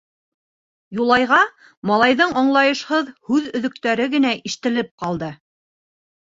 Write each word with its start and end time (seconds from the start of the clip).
Юлайға 0.99 1.41
малайҙарҙың 1.91 2.33
аңлайышһыҙ 2.43 3.13
һүҙ 3.29 3.53
өҙөктәре 3.61 4.11
генә 4.17 4.35
ишетелеп 4.53 4.93
ҡалды. 5.07 5.33